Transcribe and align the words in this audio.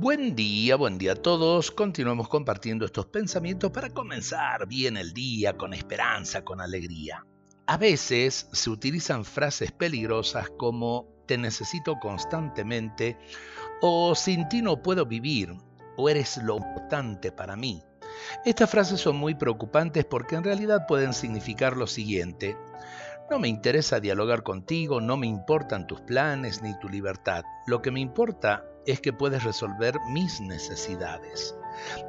Buen 0.00 0.36
día, 0.36 0.76
buen 0.76 0.96
día 0.96 1.10
a 1.10 1.16
todos. 1.16 1.72
Continuamos 1.72 2.28
compartiendo 2.28 2.84
estos 2.84 3.06
pensamientos 3.06 3.72
para 3.72 3.90
comenzar 3.90 4.68
bien 4.68 4.96
el 4.96 5.12
día 5.12 5.56
con 5.56 5.74
esperanza, 5.74 6.44
con 6.44 6.60
alegría. 6.60 7.26
A 7.66 7.76
veces 7.78 8.48
se 8.52 8.70
utilizan 8.70 9.24
frases 9.24 9.72
peligrosas 9.72 10.50
como 10.56 11.08
te 11.26 11.36
necesito 11.36 11.98
constantemente 11.98 13.18
o 13.82 14.14
sin 14.14 14.48
ti 14.48 14.62
no 14.62 14.80
puedo 14.80 15.04
vivir 15.04 15.52
o 15.96 16.08
eres 16.08 16.36
lo 16.44 16.58
importante 16.58 17.32
para 17.32 17.56
mí. 17.56 17.82
Estas 18.44 18.70
frases 18.70 19.00
son 19.00 19.16
muy 19.16 19.34
preocupantes 19.34 20.04
porque 20.04 20.36
en 20.36 20.44
realidad 20.44 20.86
pueden 20.86 21.12
significar 21.12 21.76
lo 21.76 21.88
siguiente. 21.88 22.56
No 23.30 23.38
me 23.38 23.48
interesa 23.48 24.00
dialogar 24.00 24.42
contigo, 24.42 25.02
no 25.02 25.18
me 25.18 25.26
importan 25.26 25.86
tus 25.86 26.00
planes 26.00 26.62
ni 26.62 26.78
tu 26.78 26.88
libertad. 26.88 27.44
Lo 27.66 27.82
que 27.82 27.90
me 27.90 28.00
importa 28.00 28.64
es 28.86 29.02
que 29.02 29.12
puedes 29.12 29.44
resolver 29.44 29.96
mis 30.08 30.40
necesidades. 30.40 31.54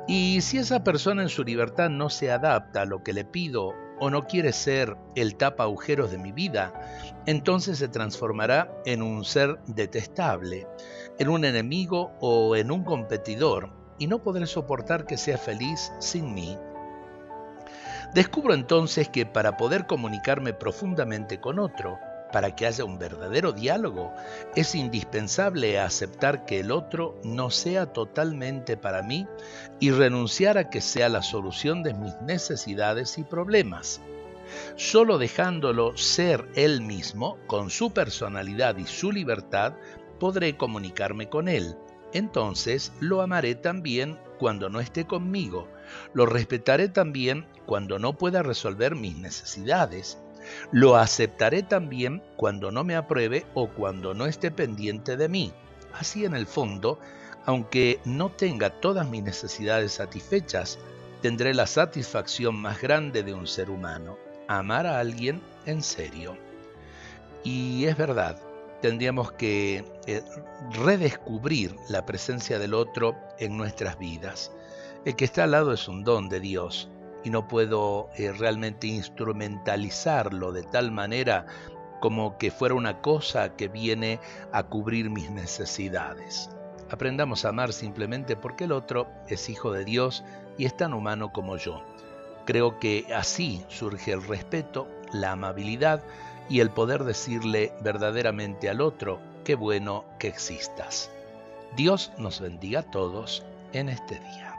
Y 0.07 0.39
si 0.39 0.59
esa 0.59 0.81
persona 0.81 1.21
en 1.21 1.27
su 1.27 1.43
libertad 1.43 1.89
no 1.89 2.09
se 2.09 2.31
adapta 2.31 2.83
a 2.83 2.85
lo 2.85 3.03
que 3.03 3.11
le 3.11 3.25
pido 3.25 3.73
o 3.99 4.09
no 4.09 4.27
quiere 4.27 4.53
ser 4.53 4.95
el 5.15 5.35
tapa 5.35 5.63
agujeros 5.63 6.09
de 6.09 6.17
mi 6.17 6.31
vida, 6.31 6.73
entonces 7.25 7.79
se 7.79 7.89
transformará 7.89 8.73
en 8.85 9.01
un 9.01 9.25
ser 9.25 9.59
detestable, 9.67 10.67
en 11.17 11.27
un 11.27 11.43
enemigo 11.43 12.13
o 12.21 12.55
en 12.55 12.71
un 12.71 12.85
competidor, 12.85 13.73
y 13.99 14.07
no 14.07 14.23
podré 14.23 14.47
soportar 14.47 15.05
que 15.05 15.17
sea 15.17 15.37
feliz 15.37 15.91
sin 15.99 16.33
mí. 16.33 16.57
Descubro 18.13 18.55
entonces 18.55 19.07
que 19.07 19.25
para 19.25 19.55
poder 19.55 19.85
comunicarme 19.85 20.53
profundamente 20.53 21.39
con 21.39 21.59
otro, 21.59 21.99
para 22.31 22.55
que 22.55 22.65
haya 22.65 22.83
un 22.83 22.97
verdadero 22.97 23.51
diálogo, 23.51 24.13
es 24.55 24.75
indispensable 24.75 25.79
aceptar 25.79 26.45
que 26.45 26.59
el 26.59 26.71
otro 26.71 27.19
no 27.23 27.49
sea 27.49 27.87
totalmente 27.87 28.77
para 28.77 29.03
mí 29.03 29.27
y 29.79 29.91
renunciar 29.91 30.57
a 30.57 30.69
que 30.69 30.81
sea 30.81 31.09
la 31.09 31.21
solución 31.21 31.83
de 31.83 31.93
mis 31.93 32.15
necesidades 32.21 33.17
y 33.17 33.23
problemas. 33.23 34.01
Solo 34.75 35.19
dejándolo 35.19 35.95
ser 35.95 36.47
él 36.55 36.81
mismo, 36.81 37.37
con 37.45 37.69
su 37.69 37.91
personalidad 37.91 38.77
y 38.77 38.85
su 38.85 39.11
libertad, 39.11 39.73
podré 40.19 40.57
comunicarme 40.57 41.29
con 41.29 41.47
él. 41.47 41.75
Entonces 42.13 42.91
lo 42.99 43.21
amaré 43.21 43.53
también 43.53 44.17
cuando 44.39 44.69
no 44.69 44.79
esté 44.79 45.05
conmigo, 45.05 45.67
lo 46.13 46.25
respetaré 46.25 46.89
también 46.89 47.45
cuando 47.69 47.99
no 47.99 48.13
pueda 48.13 48.41
resolver 48.41 48.95
mis 48.95 49.15
necesidades 49.15 50.17
lo 50.71 50.95
aceptaré 50.95 51.61
también 51.61 52.23
cuando 52.35 52.71
no 52.71 52.83
me 52.83 52.95
apruebe 52.95 53.45
o 53.53 53.69
cuando 53.69 54.15
no 54.15 54.25
esté 54.25 54.49
pendiente 54.49 55.17
de 55.17 55.29
mí. 55.29 55.53
Así 55.93 56.25
en 56.25 56.33
el 56.33 56.47
fondo, 56.47 56.97
aunque 57.45 57.99
no 58.05 58.31
tenga 58.31 58.71
todas 58.71 59.07
mis 59.07 59.21
necesidades 59.21 59.91
satisfechas, 59.91 60.79
tendré 61.21 61.53
la 61.53 61.67
satisfacción 61.67 62.55
más 62.55 62.81
grande 62.81 63.21
de 63.21 63.35
un 63.35 63.45
ser 63.45 63.69
humano, 63.69 64.17
amar 64.47 64.87
a 64.87 64.99
alguien 64.99 65.39
en 65.67 65.83
serio. 65.83 66.35
Y 67.43 67.85
es 67.85 67.95
verdad, 67.95 68.41
tendríamos 68.81 69.31
que 69.33 69.85
eh, 70.07 70.23
redescubrir 70.71 71.75
la 71.87 72.03
presencia 72.03 72.57
del 72.57 72.73
otro 72.73 73.15
en 73.37 73.57
nuestras 73.57 73.99
vidas. 73.99 74.51
El 75.05 75.15
que 75.15 75.25
está 75.25 75.43
al 75.43 75.51
lado 75.51 75.71
es 75.71 75.87
un 75.87 76.03
don 76.03 76.29
de 76.29 76.39
Dios 76.39 76.89
y 77.23 77.29
no 77.29 77.47
puedo 77.47 78.09
eh, 78.15 78.31
realmente 78.31 78.87
instrumentalizarlo 78.87 80.51
de 80.51 80.63
tal 80.63 80.91
manera 80.91 81.45
como 81.99 82.37
que 82.37 82.51
fuera 82.51 82.75
una 82.75 83.01
cosa 83.01 83.55
que 83.55 83.67
viene 83.67 84.19
a 84.51 84.63
cubrir 84.63 85.09
mis 85.09 85.29
necesidades. 85.29 86.49
Aprendamos 86.89 87.45
a 87.45 87.49
amar 87.49 87.73
simplemente 87.73 88.35
porque 88.35 88.63
el 88.63 88.71
otro 88.71 89.07
es 89.27 89.49
hijo 89.49 89.71
de 89.71 89.85
Dios 89.85 90.23
y 90.57 90.65
es 90.65 90.75
tan 90.75 90.93
humano 90.93 91.31
como 91.31 91.57
yo. 91.57 91.83
Creo 92.45 92.79
que 92.79 93.05
así 93.15 93.63
surge 93.67 94.11
el 94.11 94.23
respeto, 94.23 94.87
la 95.11 95.33
amabilidad 95.33 96.01
y 96.49 96.61
el 96.61 96.71
poder 96.71 97.03
decirle 97.03 97.73
verdaderamente 97.81 98.69
al 98.69 98.81
otro, 98.81 99.19
qué 99.43 99.55
bueno 99.55 100.03
que 100.17 100.27
existas. 100.27 101.11
Dios 101.75 102.11
nos 102.17 102.39
bendiga 102.39 102.79
a 102.79 102.91
todos 102.91 103.45
en 103.73 103.89
este 103.89 104.19
día. 104.19 104.58